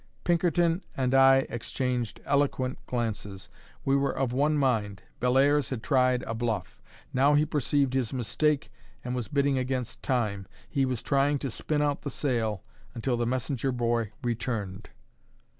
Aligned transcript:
Pinkerton 0.23 0.81
and 0.97 1.13
I 1.13 1.45
exchanged 1.47 2.21
eloquent 2.25 2.79
glances. 2.87 3.49
We 3.85 3.95
were 3.95 4.17
of 4.17 4.33
one 4.33 4.57
mind. 4.57 5.03
Bellairs 5.19 5.69
had 5.69 5.83
tried 5.83 6.23
a 6.23 6.33
bluff; 6.33 6.81
now 7.13 7.35
he 7.35 7.45
perceived 7.45 7.93
his 7.93 8.11
mistake, 8.11 8.71
and 9.03 9.13
was 9.13 9.27
bidding 9.27 9.59
against 9.59 10.01
time; 10.01 10.47
he 10.67 10.85
was 10.87 11.03
trying 11.03 11.37
to 11.37 11.51
spin 11.51 11.83
out 11.83 12.01
the 12.01 12.09
sale 12.09 12.63
until 12.95 13.15
the 13.15 13.27
messenger 13.27 13.71
boy 13.71 14.11
returned. 14.23 14.89